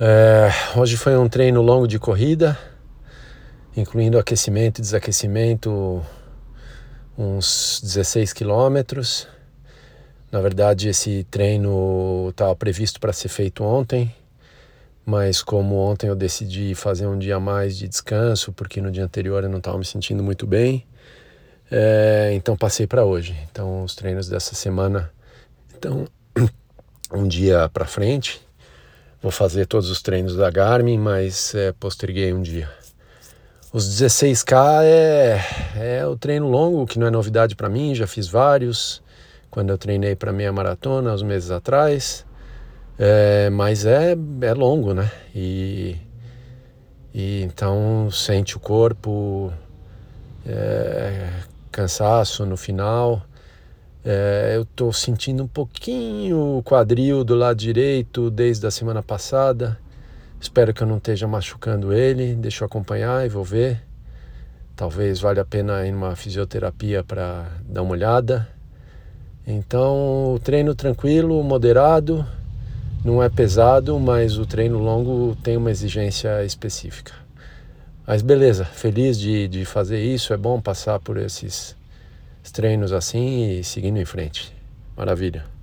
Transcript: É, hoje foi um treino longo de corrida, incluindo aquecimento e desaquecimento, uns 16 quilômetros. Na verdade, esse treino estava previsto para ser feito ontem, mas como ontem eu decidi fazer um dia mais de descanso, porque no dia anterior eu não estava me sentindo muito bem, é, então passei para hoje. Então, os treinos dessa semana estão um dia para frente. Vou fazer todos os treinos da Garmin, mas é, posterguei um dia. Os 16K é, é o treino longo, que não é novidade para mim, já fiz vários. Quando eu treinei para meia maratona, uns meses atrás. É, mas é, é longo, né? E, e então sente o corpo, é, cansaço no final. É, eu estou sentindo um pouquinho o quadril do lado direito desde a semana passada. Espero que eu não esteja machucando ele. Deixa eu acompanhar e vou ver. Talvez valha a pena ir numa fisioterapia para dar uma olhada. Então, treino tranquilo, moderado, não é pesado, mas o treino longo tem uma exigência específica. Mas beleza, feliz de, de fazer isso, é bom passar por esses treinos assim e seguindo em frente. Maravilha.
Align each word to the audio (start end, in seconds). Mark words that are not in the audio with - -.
É, 0.00 0.48
hoje 0.78 0.96
foi 0.96 1.16
um 1.16 1.28
treino 1.28 1.60
longo 1.60 1.88
de 1.88 1.98
corrida, 1.98 2.56
incluindo 3.76 4.16
aquecimento 4.16 4.78
e 4.78 4.80
desaquecimento, 4.80 6.00
uns 7.18 7.80
16 7.82 8.32
quilômetros. 8.32 9.26
Na 10.30 10.40
verdade, 10.40 10.88
esse 10.88 11.26
treino 11.28 12.28
estava 12.30 12.54
previsto 12.54 13.00
para 13.00 13.12
ser 13.12 13.28
feito 13.28 13.64
ontem, 13.64 14.14
mas 15.04 15.42
como 15.42 15.74
ontem 15.74 16.06
eu 16.06 16.14
decidi 16.14 16.76
fazer 16.76 17.08
um 17.08 17.18
dia 17.18 17.40
mais 17.40 17.76
de 17.76 17.88
descanso, 17.88 18.52
porque 18.52 18.80
no 18.80 18.92
dia 18.92 19.04
anterior 19.04 19.42
eu 19.42 19.50
não 19.50 19.58
estava 19.58 19.78
me 19.78 19.84
sentindo 19.84 20.22
muito 20.22 20.46
bem, 20.46 20.86
é, 21.72 22.30
então 22.34 22.56
passei 22.56 22.86
para 22.86 23.04
hoje. 23.04 23.36
Então, 23.50 23.82
os 23.82 23.96
treinos 23.96 24.28
dessa 24.28 24.54
semana 24.54 25.10
estão 25.74 26.06
um 27.12 27.26
dia 27.26 27.68
para 27.70 27.84
frente. 27.84 28.46
Vou 29.20 29.32
fazer 29.32 29.66
todos 29.66 29.90
os 29.90 30.00
treinos 30.00 30.36
da 30.36 30.48
Garmin, 30.48 30.96
mas 30.96 31.52
é, 31.52 31.72
posterguei 31.72 32.32
um 32.32 32.40
dia. 32.40 32.70
Os 33.72 33.84
16K 33.84 34.82
é, 34.84 35.40
é 35.76 36.06
o 36.06 36.16
treino 36.16 36.48
longo, 36.48 36.86
que 36.86 37.00
não 37.00 37.06
é 37.08 37.10
novidade 37.10 37.56
para 37.56 37.68
mim, 37.68 37.96
já 37.96 38.06
fiz 38.06 38.28
vários. 38.28 39.02
Quando 39.50 39.70
eu 39.70 39.78
treinei 39.78 40.14
para 40.14 40.32
meia 40.32 40.52
maratona, 40.52 41.12
uns 41.12 41.22
meses 41.22 41.50
atrás. 41.50 42.24
É, 42.96 43.50
mas 43.50 43.84
é, 43.84 44.16
é 44.40 44.54
longo, 44.54 44.94
né? 44.94 45.10
E, 45.34 45.96
e 47.12 47.42
então 47.42 48.08
sente 48.12 48.56
o 48.56 48.60
corpo, 48.60 49.52
é, 50.46 51.28
cansaço 51.72 52.46
no 52.46 52.56
final. 52.56 53.22
É, 54.04 54.52
eu 54.54 54.62
estou 54.62 54.92
sentindo 54.92 55.42
um 55.42 55.48
pouquinho 55.48 56.58
o 56.58 56.62
quadril 56.62 57.24
do 57.24 57.34
lado 57.34 57.56
direito 57.56 58.30
desde 58.30 58.66
a 58.66 58.70
semana 58.70 59.02
passada. 59.02 59.78
Espero 60.40 60.72
que 60.72 60.82
eu 60.82 60.86
não 60.86 60.98
esteja 60.98 61.26
machucando 61.26 61.92
ele. 61.92 62.34
Deixa 62.34 62.64
eu 62.64 62.66
acompanhar 62.66 63.26
e 63.26 63.28
vou 63.28 63.44
ver. 63.44 63.82
Talvez 64.76 65.20
valha 65.20 65.42
a 65.42 65.44
pena 65.44 65.84
ir 65.86 65.90
numa 65.90 66.14
fisioterapia 66.14 67.02
para 67.02 67.50
dar 67.68 67.82
uma 67.82 67.92
olhada. 67.92 68.48
Então, 69.46 70.38
treino 70.44 70.74
tranquilo, 70.74 71.42
moderado, 71.42 72.24
não 73.02 73.22
é 73.22 73.28
pesado, 73.28 73.98
mas 73.98 74.36
o 74.36 74.44
treino 74.44 74.78
longo 74.78 75.34
tem 75.42 75.56
uma 75.56 75.70
exigência 75.70 76.44
específica. 76.44 77.14
Mas 78.06 78.22
beleza, 78.22 78.64
feliz 78.64 79.18
de, 79.18 79.48
de 79.48 79.64
fazer 79.64 80.02
isso, 80.02 80.32
é 80.32 80.36
bom 80.36 80.60
passar 80.60 81.00
por 81.00 81.16
esses 81.16 81.77
treinos 82.50 82.92
assim 82.92 83.58
e 83.58 83.64
seguindo 83.64 83.98
em 83.98 84.04
frente. 84.04 84.54
Maravilha. 84.96 85.57